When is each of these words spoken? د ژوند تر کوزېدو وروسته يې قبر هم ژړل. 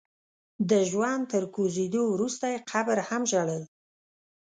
د 0.69 0.71
ژوند 0.89 1.23
تر 1.31 1.43
کوزېدو 1.55 2.01
وروسته 2.13 2.45
يې 2.53 2.59
قبر 2.71 2.97
هم 3.09 3.21
ژړل. 3.31 3.63